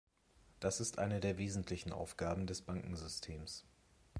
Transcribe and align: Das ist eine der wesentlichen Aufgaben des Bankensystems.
Das 0.59 0.79
ist 0.81 0.97
eine 0.97 1.19
der 1.19 1.37
wesentlichen 1.37 1.91
Aufgaben 1.93 2.47
des 2.47 2.63
Bankensystems. 2.63 3.65